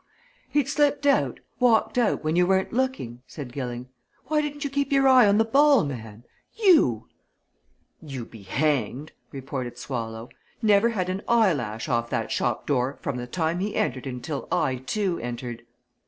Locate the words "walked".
1.59-1.95